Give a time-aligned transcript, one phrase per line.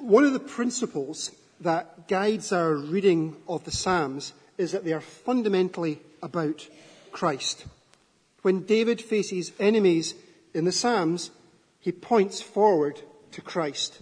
[0.00, 5.00] one of the principles that guides our reading of the Psalms is that they are
[5.00, 6.66] fundamentally about
[7.12, 7.66] Christ.
[8.42, 10.14] When David faces enemies
[10.54, 11.30] in the Psalms,
[11.78, 13.00] he points forward
[13.32, 14.00] to Christ,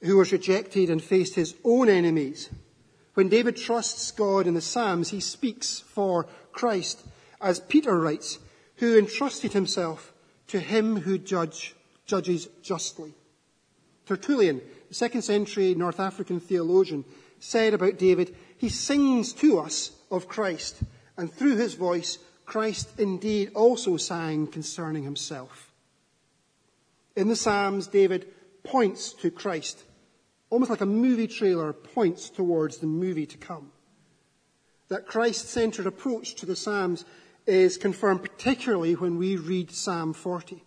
[0.00, 2.48] who was rejected and faced his own enemies.
[3.14, 7.04] When David trusts God in the Psalms, he speaks for Christ,
[7.40, 8.38] as Peter writes,
[8.76, 10.12] who entrusted himself
[10.46, 11.74] to him who judge,
[12.06, 13.12] judges justly.
[14.06, 17.04] Tertullian, second century North African theologian,
[17.38, 20.82] said about David, he sings to us of Christ,
[21.16, 25.72] and through his voice, Christ indeed also sang concerning himself.
[27.16, 28.26] In the Psalms, David
[28.62, 29.84] points to Christ,
[30.50, 33.72] almost like a movie trailer points towards the movie to come.
[34.88, 37.04] That Christ centered approach to the Psalms
[37.46, 40.62] is confirmed particularly when we read Psalm 40.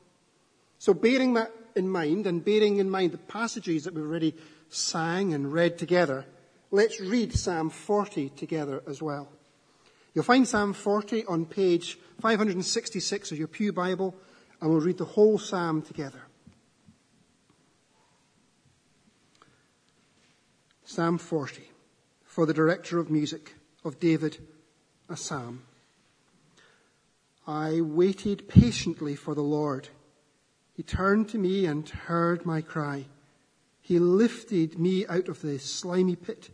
[0.80, 4.36] So, bearing that in mind and bearing in mind the passages that we've already
[4.70, 6.26] sang and read together,
[6.72, 9.30] let's read Psalm 40 together as well.
[10.14, 14.16] You'll find Psalm 40 on page 566 of your Pew Bible,
[14.62, 16.22] and we'll read the whole psalm together.
[20.86, 21.64] Psalm 40,
[22.24, 24.38] for the director of music of David,
[25.10, 25.64] a psalm.
[27.48, 29.90] I waited patiently for the Lord.
[30.74, 33.06] He turned to me and heard my cry.
[33.82, 36.50] He lifted me out of the slimy pit,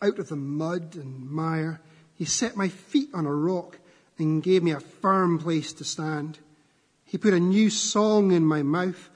[0.00, 1.80] out of the mud and mire.
[2.14, 3.78] He set my feet on a rock
[4.18, 6.38] and gave me a firm place to stand.
[7.04, 9.10] He put a new song in my mouth,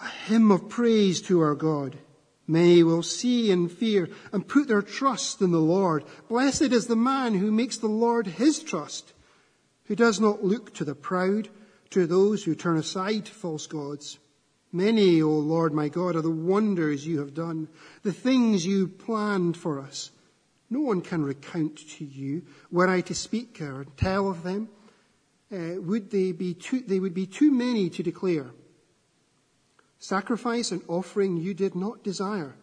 [0.00, 1.98] a hymn of praise to our God.
[2.46, 6.04] Many will see and fear and put their trust in the Lord.
[6.28, 9.12] Blessed is the man who makes the Lord his trust,
[9.86, 11.48] who does not look to the proud,
[11.90, 14.18] to those who turn aside to false gods.
[14.72, 17.68] Many, O Lord my God, are the wonders you have done,
[18.02, 20.10] the things you planned for us.
[20.68, 22.42] No one can recount to you.
[22.70, 24.68] Were I to speak or tell of them,
[25.52, 28.50] uh, would they be too, they would be too many to declare.
[29.98, 32.54] Sacrifice and offering you did not desire,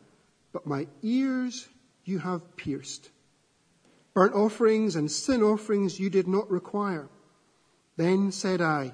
[0.51, 1.67] but my ears
[2.03, 3.09] you have pierced.
[4.13, 7.07] Burnt offerings and sin offerings you did not require.
[7.97, 8.93] Then said I,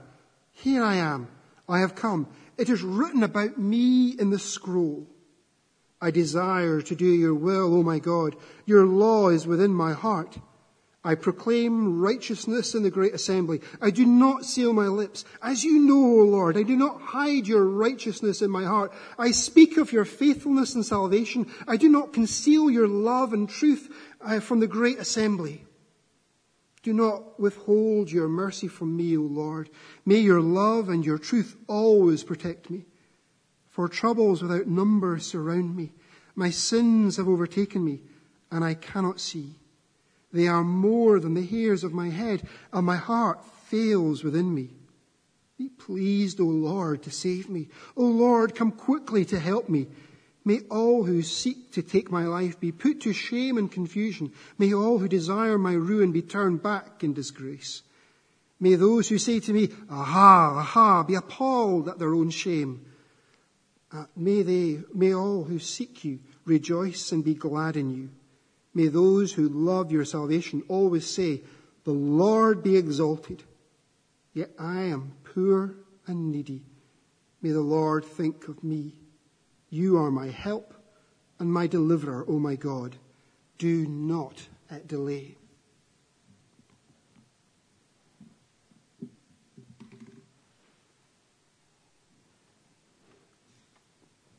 [0.61, 1.29] Here I am,
[1.67, 2.27] I have come.
[2.57, 5.07] It is written about me in the scroll.
[6.01, 8.35] I desire to do your will, O my God.
[8.65, 10.37] Your law is within my heart.
[11.01, 13.61] I proclaim righteousness in the great assembly.
[13.81, 15.23] I do not seal my lips.
[15.41, 18.91] As you know, O Lord, I do not hide your righteousness in my heart.
[19.17, 21.49] I speak of your faithfulness and salvation.
[21.69, 23.89] I do not conceal your love and truth
[24.19, 25.65] uh, from the great assembly.
[26.81, 29.69] Do not withhold your mercy from me, O Lord.
[30.05, 32.85] May your love and your truth always protect me.
[33.69, 35.91] For troubles without number surround me.
[36.35, 38.01] My sins have overtaken me,
[38.49, 39.55] and I cannot see.
[40.31, 44.69] They are more than the hairs of my head, and my heart fails within me.
[45.57, 47.67] Be pleased, O Lord, to save me.
[47.97, 49.87] O Lord, come quickly to help me.
[50.49, 54.31] May all who seek to take my life be put to shame and confusion.
[54.57, 57.83] May all who desire my ruin be turned back in disgrace.
[58.59, 62.83] May those who say to me, Aha, aha, be appalled at their own shame.
[63.91, 68.09] Uh, may they, may all who seek you rejoice and be glad in you.
[68.73, 71.43] May those who love your salvation always say,
[71.83, 73.43] The Lord be exalted.
[74.33, 75.75] Yet I am poor
[76.07, 76.63] and needy.
[77.39, 78.95] May the Lord think of me.
[79.69, 80.73] You are my help
[81.37, 82.97] and my deliverer, O my God.
[83.57, 84.47] Do not
[84.87, 85.35] delay.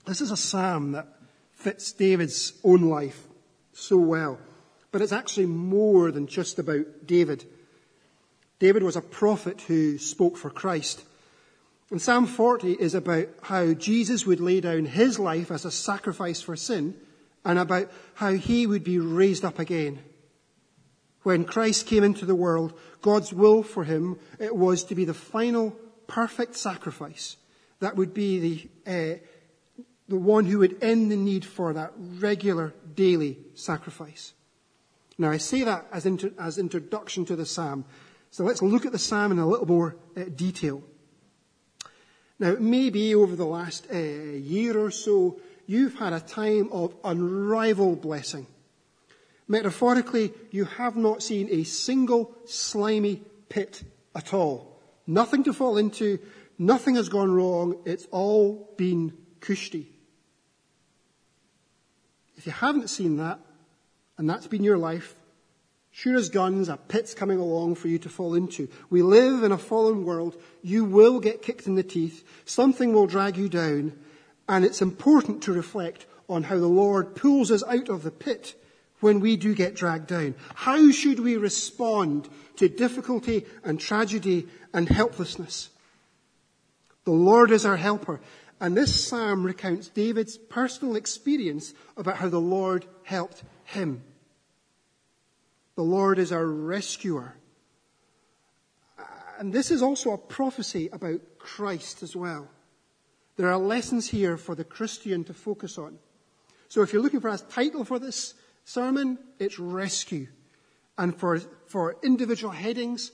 [0.07, 1.07] This is a psalm that
[1.53, 3.29] fits David's own life
[3.73, 4.39] so well.
[4.91, 7.45] But it's actually more than just about David.
[8.59, 11.05] David was a prophet who spoke for Christ.
[11.91, 16.41] And Psalm 40 is about how Jesus would lay down his life as a sacrifice
[16.41, 16.95] for sin
[17.45, 20.01] and about how he would be raised up again.
[21.22, 25.15] When Christ came into the world, God's will for him it was to be the
[25.15, 25.77] final
[26.07, 27.37] perfect sacrifice
[27.81, 29.19] that would be the, uh,
[30.09, 34.34] the one who would end the need for that regular daily sacrifice.
[35.19, 37.84] Now, I say that as, inter- as introduction to the psalm.
[38.31, 40.83] So let's look at the psalm in a little more uh, detail.
[42.41, 48.01] Now, maybe over the last uh, year or so, you've had a time of unrivaled
[48.01, 48.47] blessing.
[49.47, 53.83] Metaphorically, you have not seen a single slimy pit
[54.15, 54.81] at all.
[55.07, 56.19] Nothing to fall into,
[56.59, 59.92] nothing has gone wrong, it's all been cushy.
[62.37, 63.39] If you haven't seen that,
[64.16, 65.15] and that's been your life,
[66.01, 68.67] sure as guns, a pit's coming along for you to fall into.
[68.89, 70.35] We live in a fallen world.
[70.63, 72.25] You will get kicked in the teeth.
[72.47, 73.93] Something will drag you down.
[74.49, 78.55] And it's important to reflect on how the Lord pulls us out of the pit
[79.01, 80.37] when we do get dragged down.
[80.55, 85.69] How should we respond to difficulty and tragedy and helplessness?
[87.05, 88.23] The Lord is our helper.
[88.59, 94.03] And this psalm recounts David's personal experience about how the Lord helped him.
[95.80, 97.36] The Lord is our rescuer.
[99.38, 102.50] And this is also a prophecy about Christ as well.
[103.38, 105.98] There are lessons here for the Christian to focus on.
[106.68, 108.34] So if you're looking for a title for this
[108.66, 110.27] sermon, it's rescue.
[110.98, 113.10] And for, for individual headings,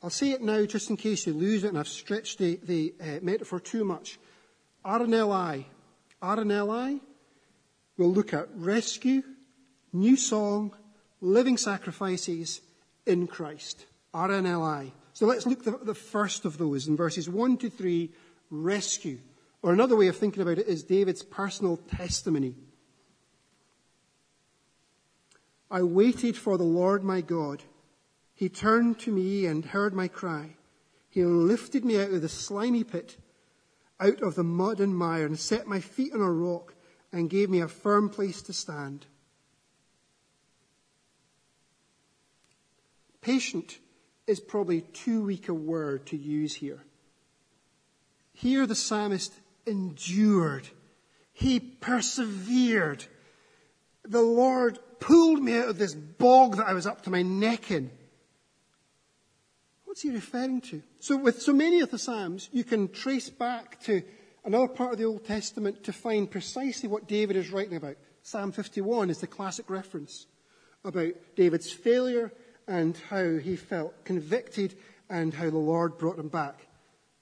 [0.00, 2.94] I'll say it now just in case you lose it and I've stretched the, the
[3.00, 4.20] uh, metaphor too much.
[4.84, 5.64] RNLI.
[6.22, 7.00] RNLI
[7.98, 9.24] will look at rescue,
[9.92, 10.72] new song,
[11.20, 12.60] living sacrifices
[13.06, 13.86] in Christ.
[14.14, 14.92] RNLI.
[15.12, 18.10] So let's look at the, the first of those in verses 1 to 3,
[18.50, 19.18] rescue.
[19.62, 22.54] Or another way of thinking about it is David's personal testimony.
[25.70, 27.62] I waited for the Lord my God.
[28.34, 30.56] He turned to me and heard my cry.
[31.08, 33.16] He lifted me out of the slimy pit,
[34.00, 36.74] out of the mud and mire, and set my feet on a rock
[37.12, 39.06] and gave me a firm place to stand.
[43.24, 43.78] Patient
[44.26, 46.84] is probably too weak a word to use here.
[48.34, 49.32] Here the psalmist
[49.64, 50.68] endured.
[51.32, 53.06] He persevered.
[54.04, 57.70] The Lord pulled me out of this bog that I was up to my neck
[57.70, 57.90] in.
[59.86, 60.82] What's he referring to?
[61.00, 64.02] So with so many of the Psalms, you can trace back to
[64.44, 67.96] another part of the Old Testament to find precisely what David is writing about.
[68.22, 70.26] Psalm 51 is the classic reference
[70.84, 72.30] about David's failure
[72.66, 74.74] and how he felt convicted
[75.10, 76.66] and how the Lord brought him back.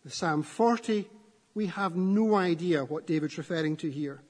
[0.05, 1.09] The Psalm 40,
[1.55, 4.23] we have no idea what David's referring to here.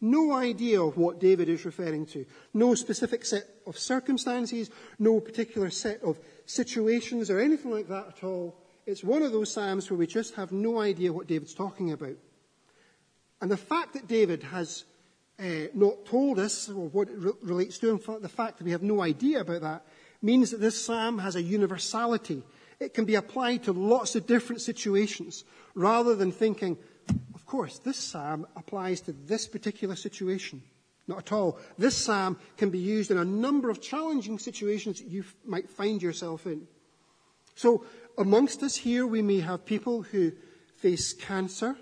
[0.00, 2.24] No idea of what David is referring to.
[2.54, 8.24] No specific set of circumstances, no particular set of situations or anything like that at
[8.24, 8.56] all.
[8.86, 12.16] It's one of those Psalms where we just have no idea what David's talking about.
[13.40, 14.84] And the fact that David has
[15.38, 18.82] uh, not told us or what it re- relates to, the fact that we have
[18.82, 19.86] no idea about that,
[20.20, 22.42] means that this psalm has a universality.
[22.80, 25.44] It can be applied to lots of different situations
[25.74, 26.76] rather than thinking,
[27.34, 30.62] of course, this psalm applies to this particular situation.
[31.06, 31.58] Not at all.
[31.78, 36.02] This psalm can be used in a number of challenging situations that you might find
[36.02, 36.68] yourself in.
[37.54, 37.84] So,
[38.18, 40.32] amongst us here, we may have people who
[40.76, 41.76] face cancer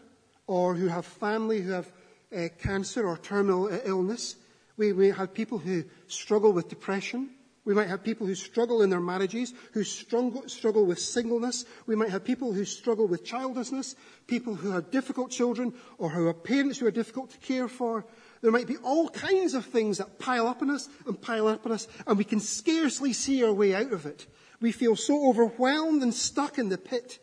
[0.47, 1.93] or who have family who have
[2.35, 4.37] uh, cancer or terminal uh, illness.
[4.77, 7.31] We may have people who struggle with depression.
[7.67, 11.65] We might have people who struggle in their marriages, who struggle, with singleness.
[11.87, 13.97] We might have people who struggle with childlessness,
[14.29, 18.07] people who have difficult children, or who have parents who are difficult to care for.
[18.41, 21.67] There might be all kinds of things that pile up on us and pile up
[21.67, 24.29] on us, and we can scarcely see our way out of it.
[24.61, 27.19] We feel so overwhelmed and stuck in the pit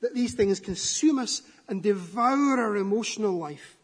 [0.00, 3.76] that these things consume us and devour our emotional life.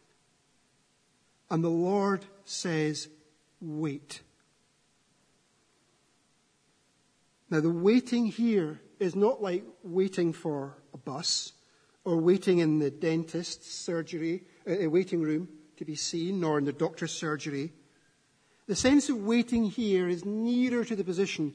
[1.51, 3.09] And the Lord says,
[3.61, 4.23] wait.
[7.51, 11.53] Now, the waiting here is not like waiting for a bus
[12.05, 16.73] or waiting in the dentist's surgery, uh, waiting room to be seen, nor in the
[16.73, 17.73] doctor's surgery.
[18.67, 21.55] The sense of waiting here is nearer to the position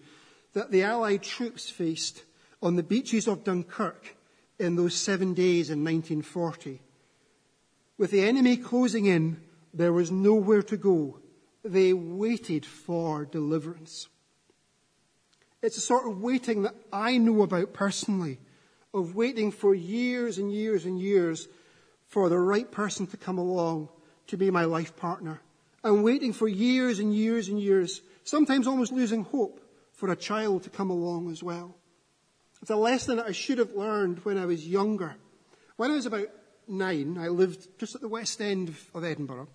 [0.53, 2.23] that the Allied troops faced
[2.61, 4.15] on the beaches of Dunkirk
[4.59, 6.81] in those seven days in 1940.
[7.97, 9.41] With the enemy closing in,
[9.73, 11.19] there was nowhere to go.
[11.63, 14.07] They waited for deliverance.
[15.61, 18.39] It's a sort of waiting that I know about personally,
[18.93, 21.47] of waiting for years and years and years
[22.07, 23.89] for the right person to come along
[24.27, 25.41] to be my life partner.
[25.83, 29.59] And waiting for years and years and years, sometimes almost losing hope
[29.93, 31.75] for a child to come along as well.
[32.61, 35.15] It's a lesson that I should have learned when I was younger.
[35.77, 36.27] When I was about
[36.67, 39.47] nine, I lived just at the west end of Edinburgh,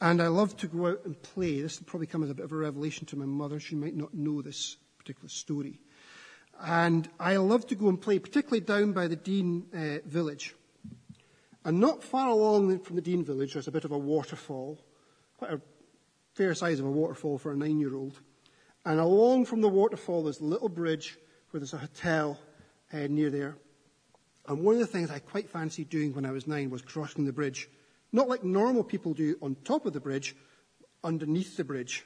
[0.00, 1.60] and I loved to go out and play.
[1.60, 3.60] This will probably come as a bit of a revelation to my mother.
[3.60, 5.80] She might not know this particular story.
[6.60, 10.54] And I love to go and play, particularly down by the Dean uh, village.
[11.64, 14.78] And not far along from the Dean village, there's a bit of a waterfall,
[15.38, 15.60] quite a
[16.34, 18.18] fair size of a waterfall for a nine year old.
[18.84, 21.18] And along from the waterfall, there's a little bridge
[21.50, 22.38] where there's a hotel
[22.92, 23.56] uh, near there.
[24.48, 27.24] And one of the things I quite fancied doing when I was nine was crossing
[27.24, 27.68] the bridge
[28.12, 30.36] Not like normal people do on top of the bridge,
[31.02, 32.04] underneath the bridge.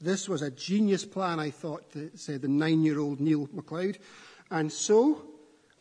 [0.00, 1.84] This was a genius plan, I thought,
[2.14, 3.98] said the nine year old Neil MacLeod.
[4.50, 5.24] And so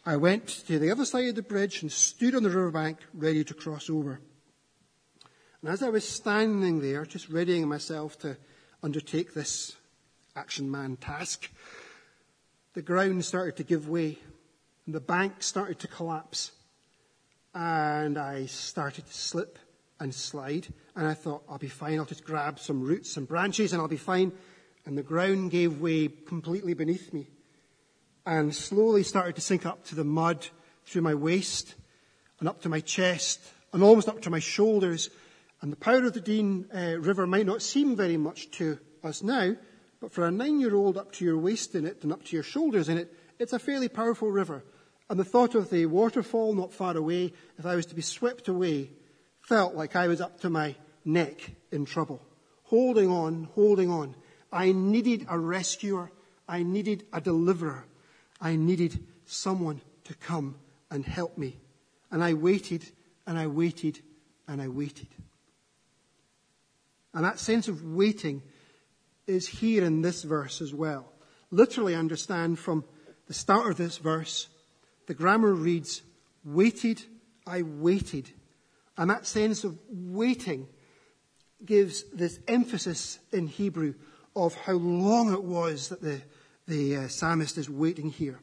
[0.06, 3.44] I went to the other side of the bridge and stood on the riverbank ready
[3.44, 4.22] to cross over.
[5.62, 8.38] And as I was standing there, just readying myself to
[8.82, 9.76] undertake this
[10.36, 11.50] action man task,
[12.74, 14.20] the ground started to give way
[14.86, 16.52] and the bank started to collapse.
[17.54, 19.58] And I started to slip
[20.00, 20.68] and slide.
[20.96, 22.00] And I thought, I'll be fine.
[22.00, 24.32] I'll just grab some roots and branches and I'll be fine.
[24.86, 27.28] And the ground gave way completely beneath me
[28.26, 30.48] and slowly started to sink up to the mud
[30.86, 31.76] through my waist
[32.40, 33.40] and up to my chest
[33.74, 35.10] and almost up to my shoulders.
[35.62, 39.24] And the Power of the Dean uh, River might not seem very much to us
[39.24, 39.56] now,
[40.02, 42.36] but for a nine year old up to your waist in it and up to
[42.36, 44.64] your shoulders in it, it's a fairly powerful river.
[45.10, 48.48] And the thought of the waterfall not far away, if I was to be swept
[48.48, 48.90] away,
[49.48, 52.22] felt like I was up to my neck in trouble.
[52.64, 54.16] Holding on, holding on.
[54.52, 56.12] I needed a rescuer.
[56.48, 57.86] I needed a deliverer.
[58.42, 60.56] I needed someone to come
[60.90, 61.58] and help me.
[62.12, 62.86] And I waited
[63.28, 64.00] and I waited
[64.48, 65.08] and I waited.
[67.14, 68.42] And that sense of waiting
[69.28, 71.12] is here in this verse as well.
[71.52, 72.84] Literally understand from
[73.28, 74.48] the start of this verse,
[75.08, 76.02] the grammar reads,
[76.44, 77.02] waited,
[77.48, 78.32] I waited.
[78.98, 80.68] And that sense of waiting
[81.64, 83.96] gives this emphasis in Hebrew
[84.36, 86.22] of how long it was that the,
[86.68, 88.40] the uh, psalmist is waiting here.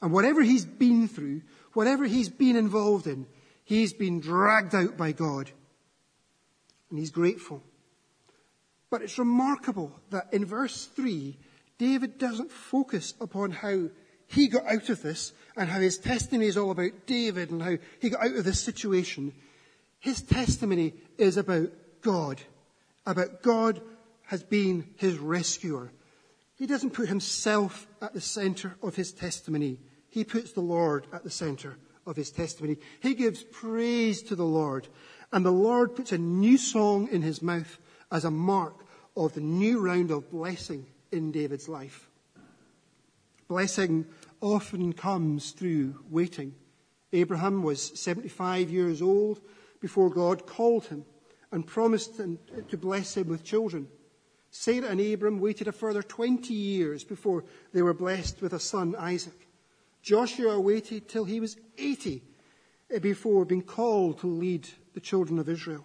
[0.00, 1.42] And whatever he's been through,
[1.72, 3.26] whatever he's been involved in,
[3.64, 5.50] he's been dragged out by God.
[6.90, 7.62] And he's grateful.
[8.90, 11.36] But it's remarkable that in verse 3,
[11.78, 13.88] David doesn't focus upon how
[14.26, 17.76] he got out of this and how his testimony is all about David and how
[18.00, 19.32] he got out of this situation.
[20.04, 21.70] His testimony is about
[22.02, 22.42] God,
[23.06, 23.80] about God
[24.24, 25.92] has been his rescuer.
[26.56, 29.80] He doesn't put himself at the center of his testimony.
[30.10, 32.76] He puts the Lord at the center of his testimony.
[33.00, 34.88] He gives praise to the Lord.
[35.32, 37.78] And the Lord puts a new song in his mouth
[38.12, 38.84] as a mark
[39.16, 42.10] of the new round of blessing in David's life.
[43.48, 44.04] Blessing
[44.42, 46.54] often comes through waiting.
[47.14, 49.40] Abraham was 75 years old
[49.84, 51.04] before God called him
[51.52, 53.86] and promised to bless him with children.
[54.50, 58.96] Sarah and Abram waited a further 20 years before they were blessed with a son,
[58.98, 59.46] Isaac.
[60.00, 62.22] Joshua waited till he was 80
[63.02, 65.84] before being called to lead the children of Israel.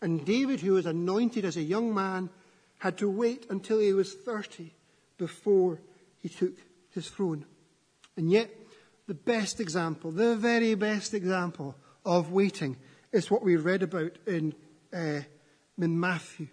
[0.00, 2.30] And David, who was anointed as a young man,
[2.78, 4.72] had to wait until he was 30
[5.18, 5.82] before
[6.16, 6.54] he took
[6.92, 7.44] his throne.
[8.16, 8.48] And yet,
[9.06, 12.78] the best example, the very best example of waiting
[13.14, 14.52] is what we read about in,
[14.92, 15.20] uh,
[15.78, 16.48] in Matthew,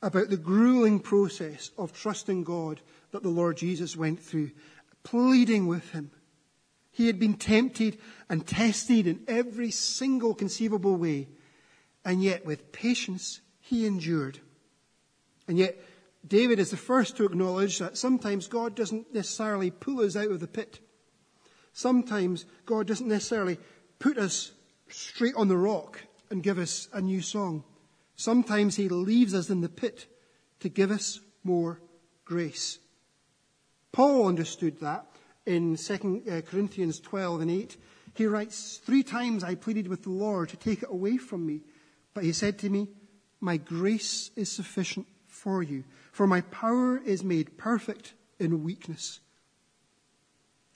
[0.00, 2.80] about the grueling process of trusting God
[3.10, 4.52] that the Lord Jesus went through,
[5.02, 6.12] pleading with him.
[6.92, 7.98] He had been tempted
[8.30, 11.28] and tested in every single conceivable way,
[12.04, 14.38] and yet with patience he endured.
[15.48, 15.76] And yet,
[16.26, 20.38] David is the first to acknowledge that sometimes God doesn't necessarily pull us out of
[20.38, 20.78] the pit.
[21.72, 23.58] Sometimes God doesn't necessarily
[23.98, 24.52] put us
[24.88, 26.00] straight on the rock
[26.30, 27.64] and give us a new song.
[28.16, 30.06] Sometimes He leaves us in the pit
[30.60, 31.80] to give us more
[32.24, 32.78] grace.
[33.92, 35.06] Paul understood that
[35.46, 37.76] in 2 uh, Corinthians 12 and 8.
[38.14, 41.60] He writes, Three times I pleaded with the Lord to take it away from me,
[42.14, 42.88] but He said to me,
[43.40, 49.20] My grace is sufficient for you, for my power is made perfect in weakness.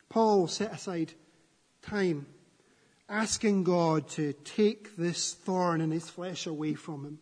[0.09, 1.13] Paul set aside
[1.83, 2.27] time
[3.09, 7.19] asking God to take this thorn in his flesh away from him.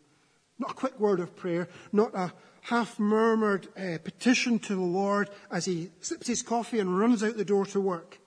[0.58, 5.30] Not a quick word of prayer, not a half murmured uh, petition to the Lord
[5.50, 8.18] as he sips his coffee and runs out the door to work.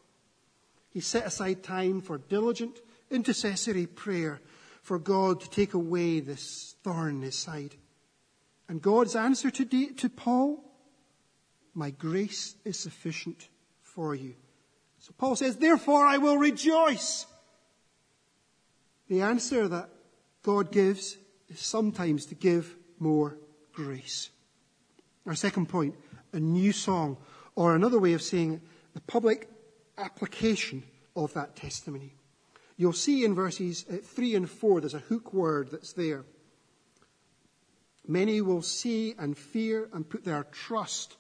[0.89, 2.80] He set aside time for diligent
[3.12, 4.39] intercessory prayer
[4.82, 7.75] for God to take away this thorn in his side.
[8.68, 10.63] And God's answer to, to Paul,
[11.74, 13.50] my grace is sufficient
[13.82, 14.36] for you.
[15.00, 17.25] So Paul says, therefore I will rejoice.
[19.10, 19.89] The answer that
[20.44, 21.18] God gives
[21.50, 23.38] is sometimes to give more
[23.74, 24.30] grace.
[25.25, 25.96] Our second point,
[26.32, 27.18] a new song,
[27.56, 28.62] or another way of saying it,
[28.94, 29.50] the public
[29.98, 30.84] application
[31.16, 32.13] of that testimony.
[32.78, 36.24] You'll see in verses uh, 3 and 4, there's a hook word that's there.
[38.08, 41.18] Many will see and fear and put their trust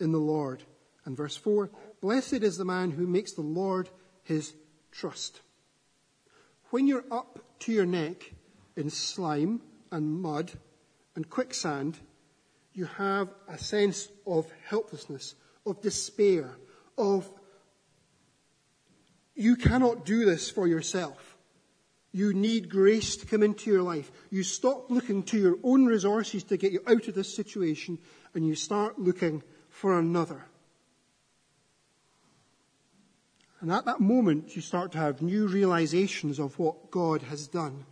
[0.00, 0.62] in the Lord.
[1.04, 1.70] And verse 4
[2.00, 3.88] Blessed is the man who makes the Lord
[4.24, 4.54] his
[4.90, 5.40] trust.
[6.70, 8.34] When you're up to your neck
[8.76, 10.52] in slime and mud
[11.16, 11.98] and quicksand,
[12.74, 15.34] you have a sense of helplessness,
[15.64, 16.56] of despair,
[16.96, 17.28] of
[19.34, 21.36] you cannot do this for yourself.
[22.12, 24.10] You need grace to come into your life.
[24.30, 27.98] You stop looking to your own resources to get you out of this situation
[28.34, 30.44] and you start looking for another.
[33.60, 37.86] And at that moment, you start to have new realizations of what God has done.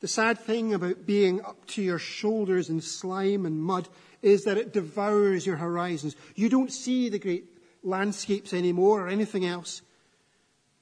[0.00, 3.88] The sad thing about being up to your shoulders in slime and mud
[4.22, 6.16] is that it devours your horizons.
[6.34, 7.44] You don't see the great
[7.82, 9.82] landscapes anymore or anything else.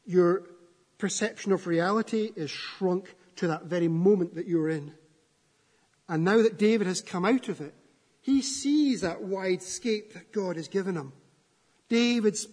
[0.07, 0.45] Your
[0.99, 4.95] perception of reality is shrunk to that very moment that you're in.
[6.09, 7.75] And now that David has come out of it,
[8.21, 11.13] he sees that wide scape that God has given him.
[11.91, 12.47] David's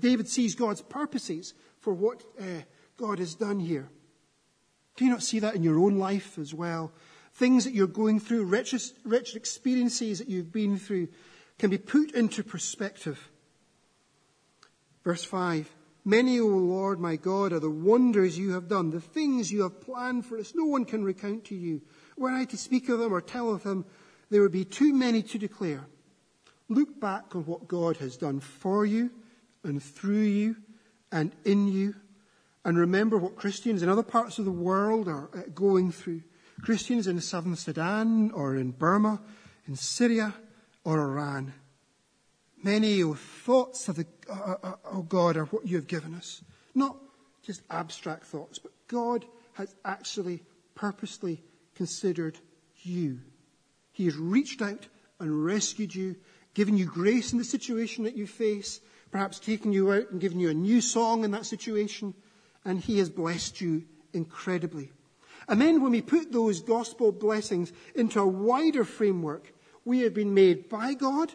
[0.00, 2.62] David sees God's purposes for what uh,
[2.98, 3.88] God has done here.
[4.96, 6.92] Do you not see that in your own life as well?
[7.32, 8.74] Things that you're going through, rich
[9.34, 11.08] experiences that you've been through,
[11.58, 13.30] can be put into perspective.
[15.02, 15.70] Verse 5
[16.04, 19.80] Many, O Lord my God, are the wonders you have done, the things you have
[19.80, 20.52] planned for us.
[20.54, 21.80] No one can recount to you.
[22.16, 23.86] Were I to speak of them or tell of them,
[24.28, 25.86] there would be too many to declare.
[26.72, 29.10] Look back on what God has done for you
[29.62, 30.56] and through you
[31.10, 31.94] and in you,
[32.64, 36.22] and remember what Christians in other parts of the world are uh, going through.
[36.62, 39.20] Christians in southern Sudan or in Burma,
[39.68, 40.32] in Syria
[40.82, 41.52] or Iran.
[42.62, 46.42] Many oh, thoughts of the, oh God, are what you have given us.
[46.74, 46.96] Not
[47.42, 50.42] just abstract thoughts, but God has actually
[50.74, 51.42] purposely
[51.74, 52.38] considered
[52.78, 53.20] you.
[53.92, 54.86] He has reached out
[55.20, 56.16] and rescued you,
[56.54, 58.80] given you grace in the situation that you face,
[59.10, 62.14] perhaps taken you out and given you a new song in that situation,
[62.64, 64.90] and He has blessed you incredibly.
[65.48, 69.52] And then when we put those gospel blessings into a wider framework,
[69.84, 71.32] we have been made by God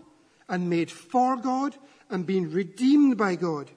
[0.48, 1.76] and made for God
[2.10, 3.70] and being redeemed by God.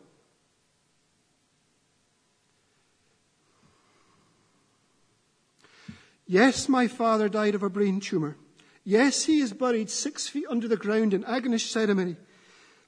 [6.26, 8.36] Yes, my father died of a brain tumor.
[8.84, 12.16] Yes, he is buried six feet under the ground in agonish ceremony.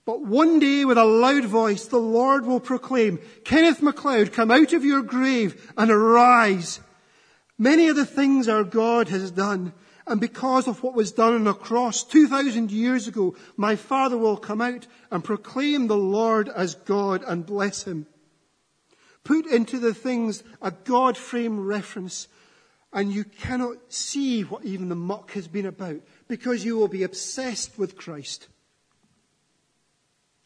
[0.05, 4.72] But one day with a loud voice, the Lord will proclaim, Kenneth MacLeod, come out
[4.72, 6.81] of your grave and arise.
[7.57, 9.72] Many of the things our God has done
[10.07, 14.37] and because of what was done on the cross 2,000 years ago, my Father will
[14.37, 18.07] come out and proclaim the Lord as God and bless him.
[19.24, 22.26] Put into the things a God frame reference
[22.92, 27.02] and you cannot see what even the muck has been about because you will be
[27.02, 28.48] obsessed with Christ.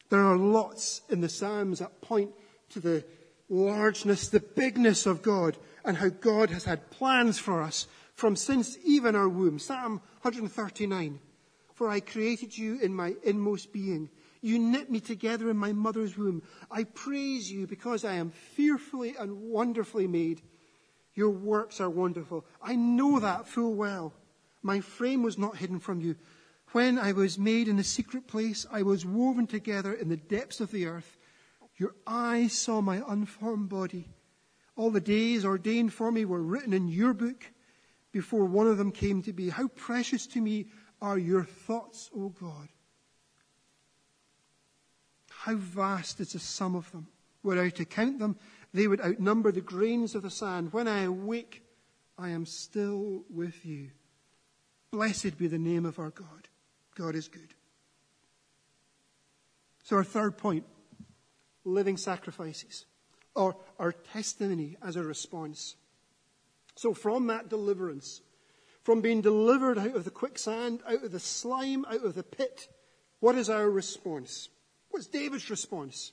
[0.09, 2.31] There are lots in the Psalms that point
[2.69, 3.03] to the
[3.49, 8.77] largeness, the bigness of God and how God has had plans for us from since
[8.83, 9.59] even our womb.
[9.59, 11.19] Psalm 139.
[11.73, 14.09] For I created you in my inmost being.
[14.41, 16.41] You knit me together in my mother's womb.
[16.71, 20.41] I praise you because I am fearfully and wonderfully made.
[21.17, 22.45] Your works are wonderful.
[22.61, 24.13] I know that full well.
[24.61, 26.15] My frame was not hidden from you.
[26.73, 30.59] When I was made in a secret place, I was woven together in the depths
[30.59, 31.17] of the earth.
[31.75, 34.09] Your eyes saw my unformed body.
[34.75, 37.45] All the days ordained for me were written in your book
[38.11, 39.49] before one of them came to be.
[39.49, 40.67] How precious to me
[41.01, 42.69] are your thoughts, O God.
[45.31, 47.07] How vast is the sum of them.
[47.47, 48.35] Were I to count them,
[48.73, 50.73] they would outnumber the grains of the sand.
[50.73, 51.63] When I awake,
[52.17, 53.91] I am still with you.
[54.91, 56.49] Blessed be the name of our God.
[56.95, 57.53] God is good.
[59.85, 60.65] So, our third point
[61.63, 62.85] living sacrifices,
[63.33, 65.77] or our testimony as a response.
[66.75, 68.19] So, from that deliverance,
[68.83, 72.67] from being delivered out of the quicksand, out of the slime, out of the pit,
[73.21, 74.49] what is our response?
[74.89, 76.11] What's David's response?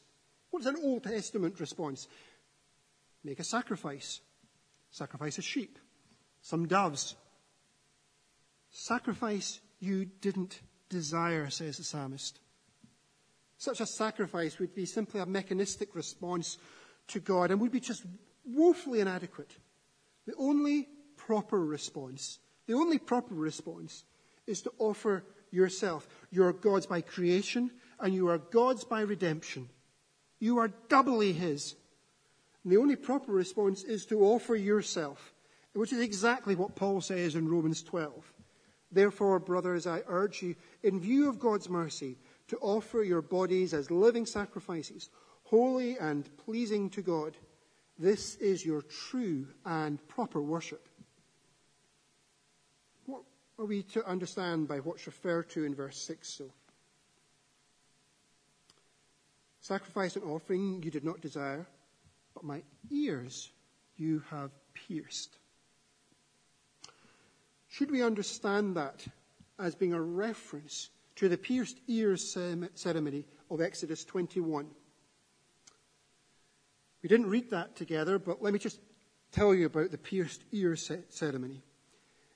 [0.55, 2.07] What's an Old Testament response?
[3.25, 4.21] Make a sacrifice.
[4.93, 5.81] Sacrifice a sheep,
[6.43, 7.17] some doves.
[8.71, 12.39] Sacrifice you didn't desire, says the psalmist.
[13.59, 16.57] Such a sacrifice would be simply a mechanistic response
[17.09, 18.05] to God and would be just
[18.47, 19.57] woefully inadequate.
[20.25, 20.87] The only
[21.17, 22.39] proper response,
[22.69, 24.05] the only proper response
[24.47, 26.07] is to offer yourself.
[26.31, 29.69] You are God's by creation and you are God's by redemption.
[30.45, 31.75] You are doubly His.
[32.63, 35.33] And the only proper response is to offer yourself,
[35.73, 38.31] which is exactly what Paul says in Romans 12.
[38.93, 43.91] Therefore, brothers, I urge you, in view of God's mercy, to offer your bodies as
[43.91, 45.09] living sacrifices,
[45.45, 47.39] holy and pleasing to God.
[47.99, 50.87] This is your true and proper worship.
[53.07, 53.23] What
[53.59, 56.51] are we to understand by what's referred to in verse 6 so?
[59.65, 61.67] Sacrifice and offering you did not desire,
[62.35, 63.51] but my ears
[63.97, 65.39] you have pierced.
[67.69, 69.07] Should we understand that
[69.59, 72.37] as being a reference to the pierced ears
[72.75, 74.67] ceremony of Exodus 21?
[77.03, 78.81] We didn't read that together, but let me just
[79.33, 81.63] tell you about the pierced ears ceremony.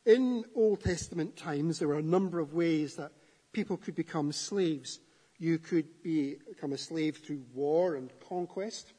[0.07, 3.13] In Old Testament times, there were a number of ways that
[3.53, 5.01] people could become slaves.
[5.39, 8.93] You could be, become a slave through war and conquest.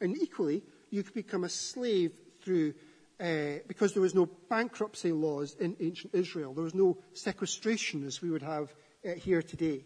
[0.00, 2.74] And equally, you could become a slave through,
[3.20, 6.54] uh, because there was no bankruptcy laws in ancient Israel.
[6.54, 8.74] There was no sequestration as we would have
[9.06, 9.84] uh, here today.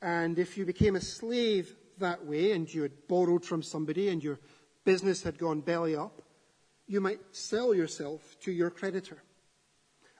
[0.00, 4.22] And if you became a slave that way and you had borrowed from somebody and
[4.22, 4.38] your
[4.84, 6.22] business had gone belly up,
[6.86, 9.22] you might sell yourself to your creditor.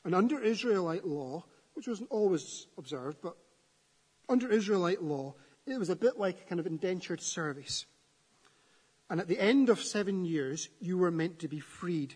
[0.05, 1.45] And under Israelite law,
[1.75, 3.37] which wasn't always observed, but
[4.29, 5.35] under Israelite law,
[5.67, 7.87] it was a bit like a kind of indentured service.
[9.11, 12.15] And at the end of seven years, you were meant to be freed.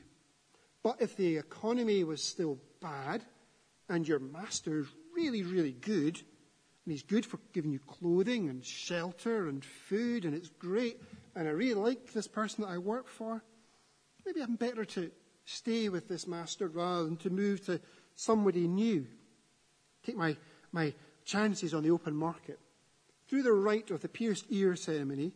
[0.82, 3.22] But if the economy was still bad,
[3.88, 8.64] and your master is really, really good, and he's good for giving you clothing and
[8.64, 11.00] shelter and food, and it's great,
[11.34, 13.42] and I really like this person that I work for,
[14.24, 15.10] maybe I'm better to
[15.44, 17.80] stay with this master rather than to move to
[18.14, 19.06] somebody new.
[20.04, 20.36] Take my,
[20.72, 20.92] my
[21.28, 22.58] chances on the open market.
[23.28, 25.32] Through the rite of the pierced ear ceremony,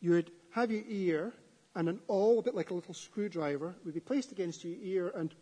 [0.00, 1.32] you would have your ear
[1.74, 5.12] and an awl, a bit like a little screwdriver, would be placed against your ear
[5.16, 5.34] and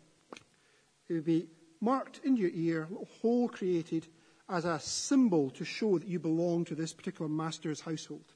[1.07, 1.47] it would be
[1.79, 4.07] marked in your ear, a hole created
[4.49, 8.33] as a symbol to show that you belong to this particular master's household.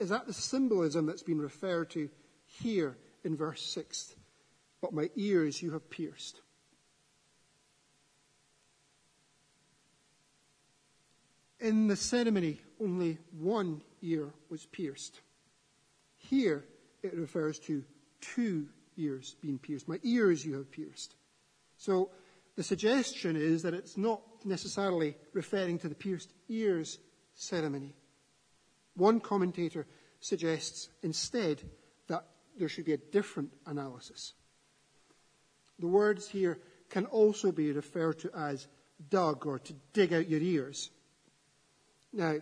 [0.00, 2.08] Is that the symbolism that's been referred to
[2.44, 4.16] here in verse 6?
[4.80, 6.40] But my ears you have pierced.
[11.62, 15.20] In the ceremony, only one ear was pierced.
[16.18, 16.64] Here,
[17.04, 17.84] it refers to
[18.20, 19.86] two ears being pierced.
[19.86, 21.14] My ears you have pierced.
[21.76, 22.10] So,
[22.56, 26.98] the suggestion is that it's not necessarily referring to the pierced ears
[27.34, 27.94] ceremony.
[28.96, 29.86] One commentator
[30.18, 31.62] suggests instead
[32.08, 32.24] that
[32.58, 34.32] there should be a different analysis.
[35.78, 36.58] The words here
[36.90, 38.66] can also be referred to as
[39.10, 40.90] dug or to dig out your ears.
[42.12, 42.36] Now,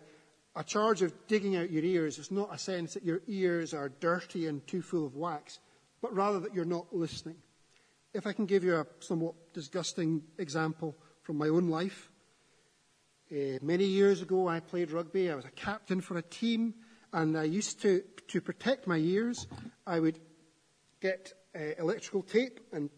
[0.56, 3.88] a charge of digging out your ears is not a sense that your ears are
[3.88, 5.60] dirty and too full of wax,
[6.02, 7.36] but rather that you're not listening.
[8.12, 12.10] If I can give you a somewhat disgusting example from my own life.
[13.30, 15.30] Uh, many years ago, I played rugby.
[15.30, 16.74] I was a captain for a team,
[17.12, 19.46] and I used to, to protect my ears,
[19.86, 20.18] I would
[21.00, 22.90] get uh, electrical tape and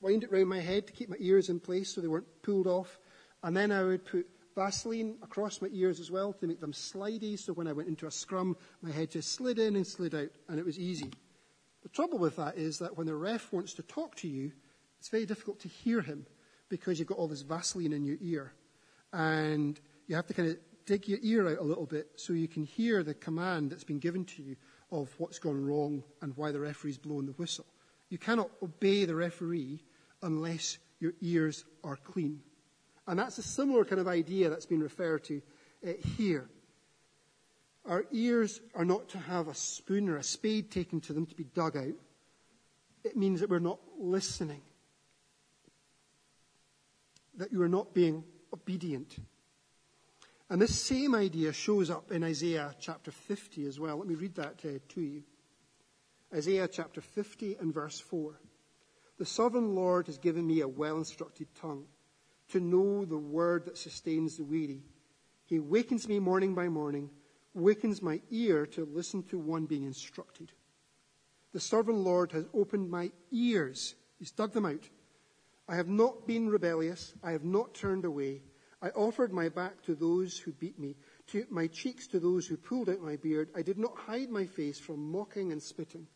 [0.00, 2.66] wind it round my head to keep my ears in place so they weren't pulled
[2.66, 2.98] off.
[3.42, 4.26] And then I would put
[4.58, 8.08] Vaseline across my ears as well to make them slidey, so when I went into
[8.08, 11.12] a scrum, my head just slid in and slid out, and it was easy.
[11.84, 14.50] The trouble with that is that when the ref wants to talk to you,
[14.98, 16.26] it's very difficult to hear him
[16.68, 18.52] because you've got all this Vaseline in your ear.
[19.12, 22.48] And you have to kind of dig your ear out a little bit so you
[22.48, 24.56] can hear the command that's been given to you
[24.90, 27.66] of what's gone wrong and why the referee's blown the whistle.
[28.08, 29.84] You cannot obey the referee
[30.20, 32.40] unless your ears are clean.
[33.08, 35.40] And that's a similar kind of idea that's been referred to
[35.84, 36.46] uh, here.
[37.86, 41.34] Our ears are not to have a spoon or a spade taken to them to
[41.34, 41.94] be dug out.
[43.04, 44.60] It means that we're not listening,
[47.38, 49.16] that you are not being obedient.
[50.50, 53.96] And this same idea shows up in Isaiah chapter 50 as well.
[53.96, 55.22] Let me read that uh, to you.
[56.34, 58.38] Isaiah chapter 50 and verse 4.
[59.16, 61.86] The sovereign Lord has given me a well instructed tongue
[62.48, 64.82] to know the word that sustains the weary.
[65.46, 67.10] He wakens me morning by morning,
[67.54, 70.52] wakens my ear to listen to one being instructed.
[71.52, 73.94] The sovereign Lord has opened my ears.
[74.18, 74.88] He's dug them out.
[75.68, 77.14] I have not been rebellious.
[77.22, 78.42] I have not turned away.
[78.80, 80.94] I offered my back to those who beat me,
[81.28, 83.48] to my cheeks to those who pulled out my beard.
[83.56, 86.06] I did not hide my face from mocking and spitting.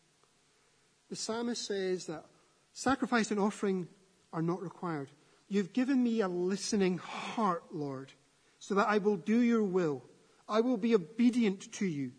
[1.11, 2.25] The psalmist says that
[2.73, 3.89] sacrifice and offering
[4.33, 5.11] are not required.
[5.53, 8.11] You've given me a listening heart, Lord,
[8.59, 10.03] so that I will do your will.
[10.49, 12.13] I will be obedient to you.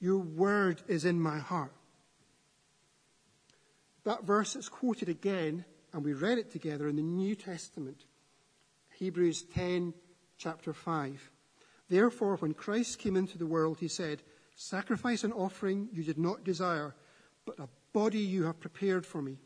[0.00, 1.74] Your word is in my heart.
[4.04, 8.06] That verse is quoted again, and we read it together in the New Testament.
[8.98, 9.92] Hebrews 10,
[10.38, 11.30] chapter 5.
[11.90, 14.22] Therefore, when Christ came into the world, he said,
[14.54, 16.94] Sacrifice and offering you did not desire,
[17.44, 19.36] but a body you have prepared for me.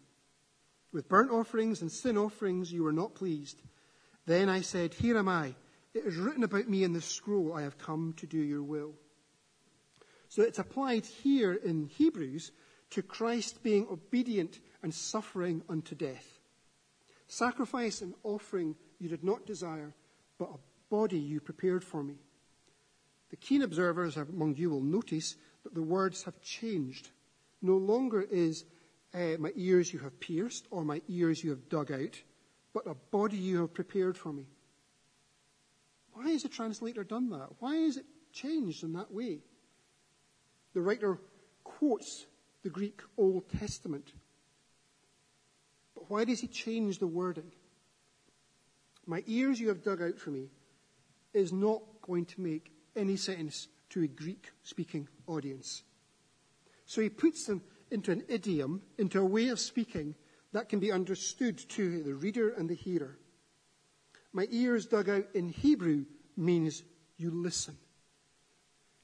[0.94, 3.60] With burnt offerings and sin offerings you were not pleased.
[4.26, 5.56] Then I said, Here am I.
[5.92, 8.92] It is written about me in the scroll, I have come to do your will.
[10.28, 12.52] So it's applied here in Hebrews
[12.90, 16.38] to Christ being obedient and suffering unto death.
[17.26, 19.92] Sacrifice and offering you did not desire,
[20.38, 20.58] but a
[20.90, 22.18] body you prepared for me.
[23.30, 27.10] The keen observers among you will notice that the words have changed.
[27.60, 28.64] No longer is
[29.14, 32.20] uh, my ears you have pierced or my ears you have dug out,
[32.72, 34.46] but a body you have prepared for me.
[36.12, 37.48] Why has the translator done that?
[37.60, 39.40] Why is it changed in that way?
[40.74, 41.18] The writer
[41.62, 42.26] quotes
[42.62, 44.12] the Greek Old Testament.
[45.94, 47.52] But why does he change the wording?
[49.06, 50.48] My ears you have dug out for me
[51.32, 55.82] is not going to make any sense to a Greek speaking audience.
[56.86, 57.62] So he puts them
[57.94, 60.14] into an idiom, into a way of speaking
[60.52, 63.18] that can be understood to the reader and the hearer.
[64.32, 66.04] My ears dug out in Hebrew
[66.36, 66.82] means
[67.16, 67.76] you listen.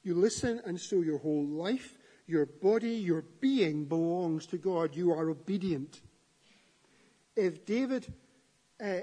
[0.03, 4.96] You listen, and so your whole life, your body, your being belongs to God.
[4.96, 6.00] You are obedient.
[7.37, 8.12] If David'
[8.83, 9.00] uh,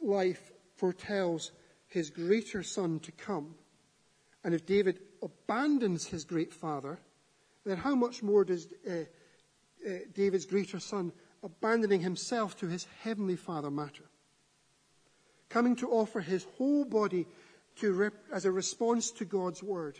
[0.00, 1.52] life foretells
[1.86, 3.54] his greater son to come,
[4.42, 6.98] and if David abandons his great father,
[7.66, 13.36] then how much more does uh, uh, David's greater son abandoning himself to his heavenly
[13.36, 14.04] father matter?
[15.48, 17.26] Coming to offer his whole body
[17.82, 19.98] rep- as a response to God's word,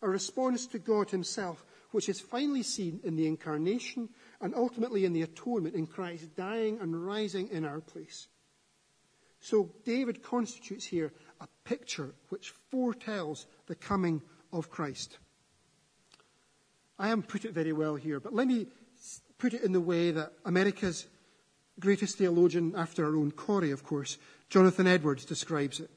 [0.00, 4.08] a response to God himself, which is finally seen in the incarnation
[4.40, 8.28] and ultimately in the atonement in Christ dying and rising in our place.
[9.40, 15.18] So David constitutes here a picture which foretells the coming of Christ.
[16.98, 18.66] I haven't put it very well here, but let me
[19.38, 21.06] put it in the way that America's
[21.78, 24.18] greatest theologian, after our own Corrie, of course,
[24.50, 25.90] Jonathan Edwards describes it.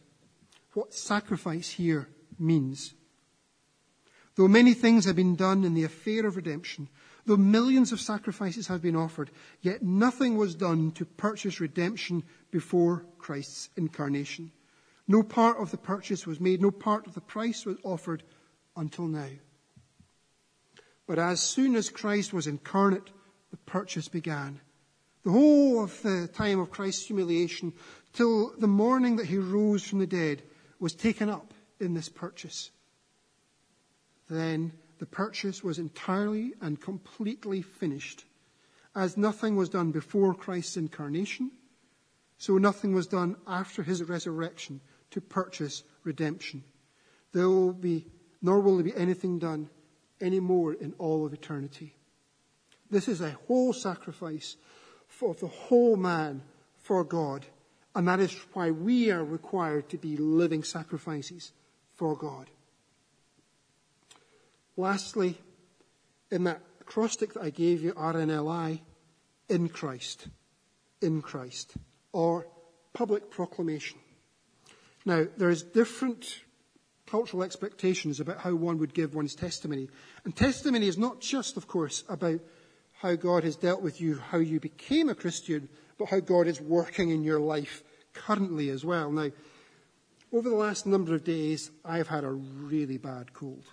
[0.73, 2.93] What sacrifice here means.
[4.35, 6.87] Though many things have been done in the affair of redemption,
[7.25, 13.05] though millions of sacrifices have been offered, yet nothing was done to purchase redemption before
[13.17, 14.51] Christ's incarnation.
[15.07, 18.23] No part of the purchase was made, no part of the price was offered
[18.77, 19.29] until now.
[21.11, 23.09] But as soon as Christ was incarnate,
[23.49, 24.61] the purchase began.
[25.23, 27.73] The whole of the time of Christ's humiliation,
[28.13, 30.41] till the morning that he rose from the dead,
[30.79, 32.71] was taken up in this purchase.
[34.29, 38.23] Then the purchase was entirely and completely finished.
[38.95, 41.51] As nothing was done before Christ's incarnation,
[42.37, 46.63] so nothing was done after his resurrection to purchase redemption.
[47.33, 48.07] There will be,
[48.41, 49.69] nor will there be anything done
[50.21, 51.95] anymore in all of eternity.
[52.89, 54.57] This is a whole sacrifice
[55.21, 56.41] of the whole man
[56.77, 57.45] for God.
[57.95, 61.51] And that is why we are required to be living sacrifices
[61.95, 62.49] for God.
[64.77, 65.37] Lastly,
[66.31, 68.81] in that acrostic that I gave you, RNLI,
[69.49, 70.27] in Christ,
[71.01, 71.73] in Christ,
[72.13, 72.47] or
[72.93, 73.99] public proclamation.
[75.05, 76.41] Now, there's different
[77.11, 79.89] cultural expectations about how one would give one's testimony.
[80.23, 82.39] And testimony is not just, of course, about
[82.93, 86.61] how God has dealt with you, how you became a Christian, but how God is
[86.61, 89.11] working in your life currently as well.
[89.11, 89.29] Now,
[90.31, 93.65] over the last number of days, I've had a really bad cold.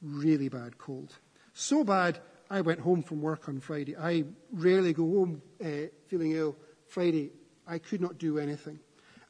[0.00, 1.12] Really bad cold.
[1.52, 3.96] So bad, I went home from work on Friday.
[3.96, 6.56] I rarely go home uh, feeling ill.
[6.86, 7.32] Friday,
[7.66, 8.78] I could not do anything.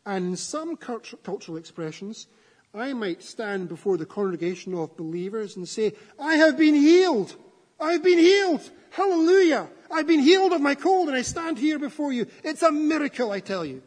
[0.07, 2.29] And in some cultural expressions,
[2.75, 7.37] I might stand before the congregation of believers and say, I have been healed.
[7.79, 8.71] I've been healed.
[8.91, 9.69] Hallelujah.
[9.91, 12.27] I've been healed of my cold and I stand here before you.
[12.43, 13.83] It's a miracle, I tell you.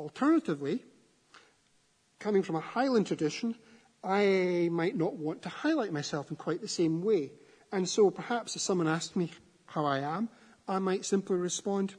[0.00, 0.82] Alternatively,
[2.18, 3.54] coming from a Highland tradition,
[4.02, 7.30] I might not want to highlight myself in quite the same way.
[7.70, 9.30] And so perhaps if someone asked me
[9.66, 10.28] how I am,
[10.66, 11.94] I might simply respond,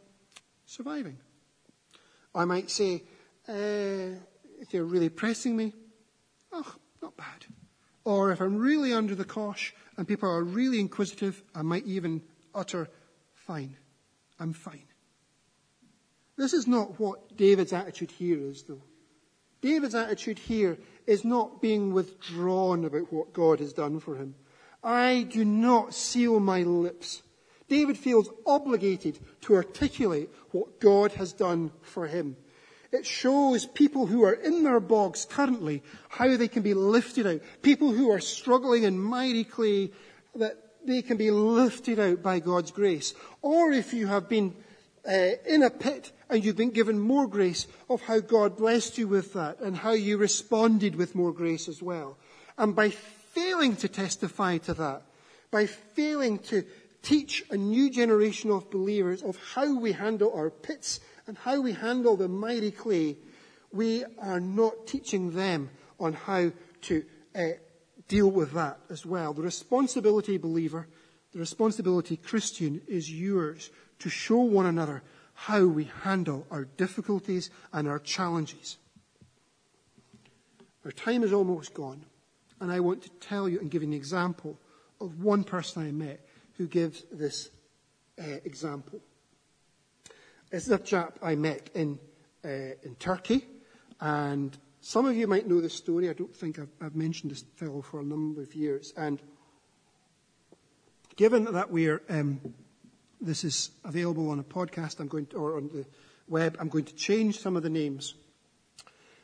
[0.66, 1.18] surviving.
[2.36, 3.04] I might say,
[3.48, 4.18] uh,
[4.64, 5.74] if they're really pressing me,
[6.54, 7.46] oh, not bad.
[8.06, 12.22] Or if I'm really under the cosh and people are really inquisitive, I might even
[12.56, 12.88] utter,
[13.34, 13.76] fine,
[14.40, 14.86] I'm fine.
[16.38, 18.82] This is not what David's attitude here is, though.
[19.62, 24.34] David's attitude here is not being withdrawn about what God has done for him.
[24.82, 27.22] I do not seal my lips.
[27.68, 32.38] David feels obligated to articulate what God has done for him.
[32.94, 37.42] It shows people who are in their bogs currently how they can be lifted out.
[37.64, 39.90] People who are struggling in miry clay
[40.36, 43.16] that they can be lifted out by God's grace.
[43.42, 44.56] Or if you have been
[45.08, 49.08] uh, in a pit and you've been given more grace of how God blessed you
[49.08, 52.18] with that and how you responded with more grace as well.
[52.60, 55.02] And by failing to testify to that,
[55.50, 56.64] by failing to
[57.02, 61.74] teach a new generation of believers of how we handle our pits and how we
[61.74, 63.18] handle the miry clay,
[63.72, 67.04] we are not teaching them on how to
[67.36, 67.48] uh,
[68.08, 69.34] deal with that as well.
[69.34, 70.88] The responsibility, believer,
[71.32, 77.88] the responsibility, Christian, is yours to show one another how we handle our difficulties and
[77.88, 78.78] our challenges.
[80.86, 82.06] Our time is almost gone,
[82.60, 84.60] and I want to tell you and give you an example
[85.00, 86.26] of one person I met
[86.58, 87.50] who gives this
[88.20, 89.00] uh, example.
[90.54, 91.98] This is a chap I met in,
[92.46, 92.48] uh,
[92.84, 93.44] in Turkey,
[94.00, 96.12] and some of you might know this story.
[96.12, 98.94] I don't think I've, I've mentioned this fellow for a number of years.
[98.96, 99.20] And
[101.16, 102.40] given that we're, um,
[103.20, 105.88] this is available on a podcast, I'm going to, or on the
[106.28, 108.14] web, I'm going to change some of the names.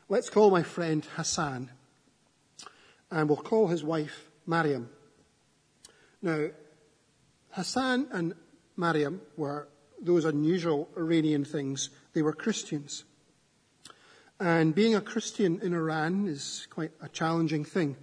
[0.08, 1.70] Let's call my friend Hassan,
[3.08, 4.90] and we'll call his wife Mariam.
[6.22, 6.48] Now,
[7.50, 8.34] Hassan and
[8.76, 9.68] Mariam were
[10.02, 11.90] those unusual Iranian things.
[12.12, 13.04] They were Christians.
[14.38, 17.96] And being a Christian in Iran is quite a challenging thing.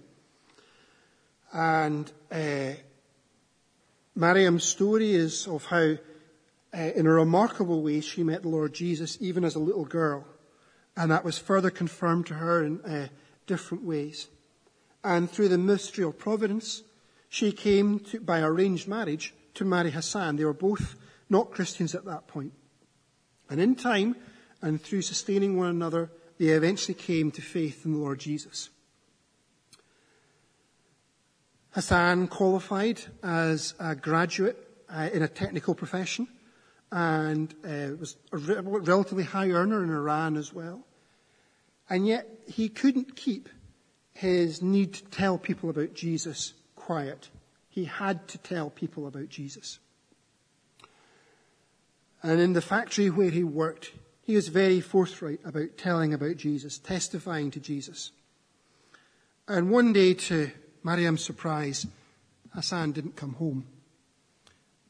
[1.52, 2.74] And uh,
[4.14, 5.96] Mariam's story is of how,
[6.74, 10.24] uh, in a remarkable way, she met the Lord Jesus even as a little girl.
[10.96, 13.08] And that was further confirmed to her in uh,
[13.46, 14.28] different ways.
[15.02, 16.82] And through the mystery of providence,
[17.28, 20.36] she came to, by arranged marriage to marry Hassan.
[20.36, 20.96] They were both
[21.30, 22.52] not Christians at that point.
[23.50, 24.16] And in time,
[24.60, 28.70] and through sustaining one another, they eventually came to faith in the Lord Jesus.
[31.70, 34.56] Hassan qualified as a graduate
[34.88, 36.26] uh, in a technical profession
[36.90, 40.84] and uh, was a re- relatively high earner in Iran as well.
[41.90, 43.48] And yet he couldn't keep
[44.14, 47.28] his need to tell people about Jesus quiet.
[47.68, 49.78] He had to tell people about Jesus.
[52.22, 56.78] And in the factory where he worked, he was very forthright about telling about Jesus,
[56.78, 58.12] testifying to Jesus.
[59.46, 60.50] And one day, to
[60.82, 61.86] Mariam's surprise,
[62.52, 63.66] Hassan didn't come home.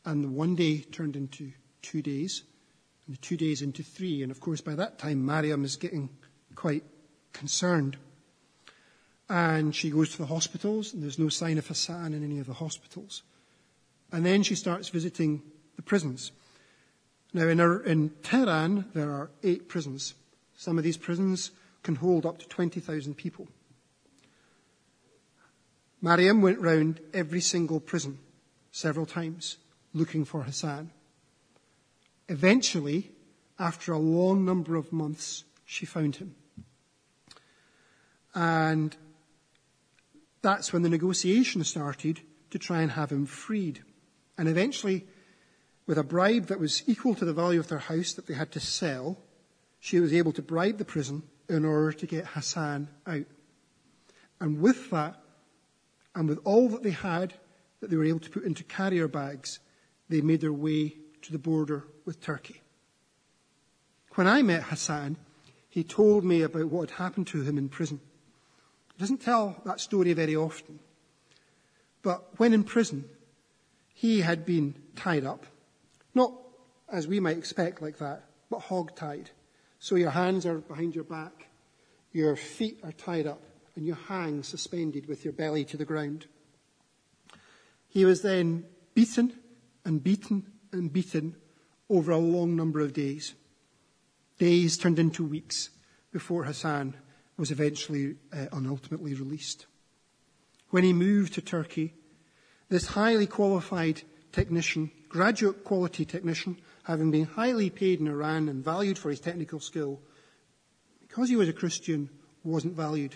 [0.04, 2.42] And the one day turned into two days,
[3.06, 4.22] and the two days into three.
[4.22, 6.08] And of course, by that time, Mariam is getting
[6.54, 6.82] quite
[7.32, 7.96] concerned.
[9.28, 12.46] And she goes to the hospitals, and there's no sign of Hassan in any of
[12.46, 13.22] the hospitals.
[14.10, 15.42] And then she starts visiting
[15.76, 16.32] the prisons.
[17.32, 20.14] Now, in, in Tehran, there are eight prisons.
[20.56, 21.50] Some of these prisons
[21.82, 23.48] can hold up to 20,000 people.
[26.00, 28.18] Mariam went round every single prison
[28.70, 29.56] several times
[29.92, 30.90] looking for Hassan.
[32.28, 33.10] Eventually,
[33.58, 36.34] after a long number of months, she found him.
[38.34, 38.96] And
[40.42, 43.82] that's when the negotiation started to try and have him freed.
[44.36, 45.06] And eventually,
[45.88, 48.52] with a bribe that was equal to the value of their house that they had
[48.52, 49.16] to sell,
[49.80, 53.24] she was able to bribe the prison in order to get Hassan out.
[54.38, 55.16] And with that,
[56.14, 57.32] and with all that they had
[57.80, 59.60] that they were able to put into carrier bags,
[60.10, 62.60] they made their way to the border with Turkey.
[64.14, 65.16] When I met Hassan,
[65.70, 68.00] he told me about what had happened to him in prison.
[68.92, 70.80] He doesn't tell that story very often.
[72.02, 73.08] But when in prison,
[73.94, 75.46] he had been tied up
[76.14, 76.32] not
[76.90, 79.30] as we might expect like that, but hog-tied.
[79.78, 81.48] So your hands are behind your back,
[82.12, 83.42] your feet are tied up,
[83.76, 86.26] and you hang suspended with your belly to the ground.
[87.88, 89.32] He was then beaten
[89.84, 91.36] and beaten and beaten
[91.88, 93.34] over a long number of days.
[94.38, 95.70] Days turned into weeks
[96.12, 96.94] before Hassan
[97.36, 99.66] was eventually uh, and ultimately released.
[100.70, 101.94] When he moved to Turkey,
[102.68, 104.02] this highly qualified
[104.32, 109.60] technician graduate quality technician, having been highly paid in Iran and valued for his technical
[109.60, 110.00] skill,
[111.00, 112.10] because he was a Christian,
[112.44, 113.14] wasn't valued,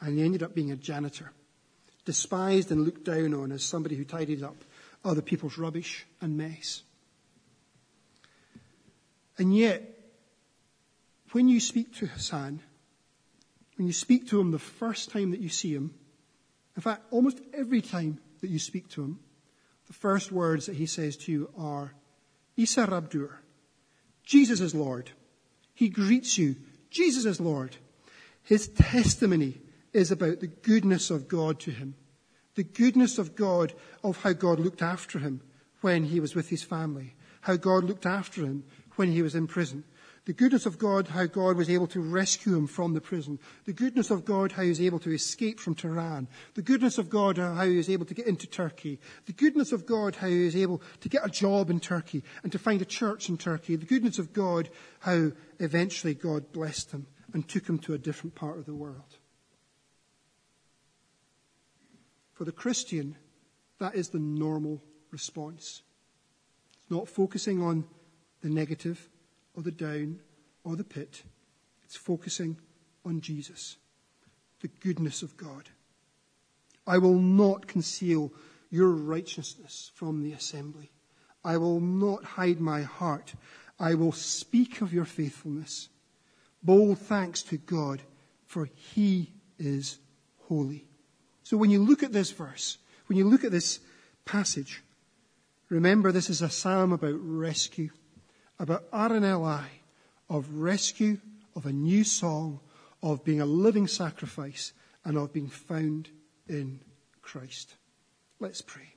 [0.00, 1.32] and he ended up being a janitor,
[2.04, 4.56] despised and looked down on as somebody who tidied up
[5.04, 6.82] other people's rubbish and mess.
[9.36, 9.82] And yet,
[11.32, 12.60] when you speak to Hassan,
[13.76, 15.94] when you speak to him the first time that you see him,
[16.76, 19.18] in fact, almost every time that you speak to him,
[19.86, 21.94] the first words that he says to you are,
[22.56, 23.38] Isa Rabdur,
[24.22, 25.10] Jesus is Lord.
[25.74, 26.56] He greets you,
[26.90, 27.76] Jesus is Lord.
[28.42, 29.60] His testimony
[29.92, 31.94] is about the goodness of God to him,
[32.54, 33.72] The goodness of God,
[34.02, 35.40] of how God looked after him
[35.80, 38.64] when he was with his family, how God looked after him
[38.96, 39.84] when he was in prison,
[40.26, 43.38] the goodness of God, how God was able to rescue him from the prison.
[43.66, 46.28] The goodness of God, how he was able to escape from Tehran.
[46.54, 49.00] The goodness of God, uh, how he was able to get into Turkey.
[49.26, 52.50] The goodness of God, how he was able to get a job in Turkey and
[52.52, 53.76] to find a church in Turkey.
[53.76, 54.70] The goodness of God,
[55.00, 59.18] how eventually God blessed him and took him to a different part of the world.
[62.32, 63.16] For the Christian,
[63.78, 65.82] that is the normal response.
[66.80, 67.84] It's not focusing on
[68.40, 69.10] the negative
[69.54, 70.20] or the down
[70.64, 71.22] or the pit.
[71.84, 72.56] It's focusing
[73.04, 73.76] on Jesus,
[74.60, 75.68] the goodness of God.
[76.86, 78.32] I will not conceal
[78.70, 80.90] your righteousness from the assembly.
[81.44, 83.34] I will not hide my heart.
[83.78, 85.88] I will speak of your faithfulness.
[86.62, 88.02] Bold thanks to God,
[88.46, 89.98] for he is
[90.48, 90.86] holy.
[91.42, 93.80] So when you look at this verse, when you look at this
[94.24, 94.82] passage,
[95.68, 97.90] remember this is a psalm about rescue
[98.58, 99.64] about RNLI
[100.28, 101.18] of rescue,
[101.56, 102.60] of a new song,
[103.02, 104.72] of being a living sacrifice,
[105.04, 106.08] and of being found
[106.48, 106.80] in
[107.22, 107.74] Christ.
[108.40, 108.94] Let's pray.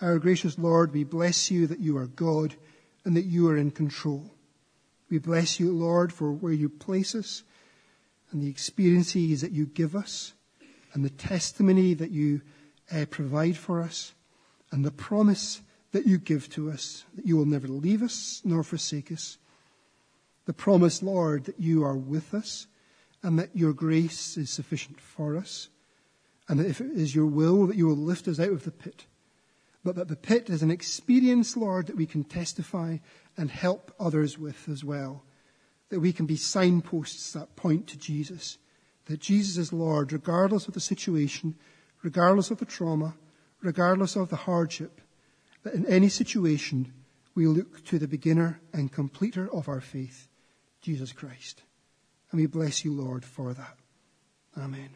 [0.00, 2.54] Our gracious Lord, we bless you that you are God
[3.04, 4.32] and that you are in control.
[5.08, 7.42] We bless you, Lord, for where you place us
[8.32, 10.32] and the experiences that you give us
[10.92, 12.40] and the testimony that you
[12.92, 14.13] uh, provide for us
[14.74, 15.62] and the promise
[15.92, 19.38] that you give to us that you will never leave us nor forsake us.
[20.46, 22.66] The promise, Lord, that you are with us
[23.22, 25.68] and that your grace is sufficient for us
[26.48, 28.72] and that if it is your will that you will lift us out of the
[28.72, 29.06] pit.
[29.84, 32.96] But that the pit is an experience, Lord, that we can testify
[33.36, 35.22] and help others with as well.
[35.90, 38.58] That we can be signposts that point to Jesus.
[39.04, 41.54] That Jesus is Lord regardless of the situation,
[42.02, 43.14] regardless of the trauma,
[43.64, 45.00] regardless of the hardship,
[45.62, 46.92] that in any situation
[47.34, 50.28] we look to the beginner and completer of our faith,
[50.82, 51.62] Jesus Christ.
[52.30, 53.78] And we bless you, Lord, for that.
[54.56, 54.90] Amen.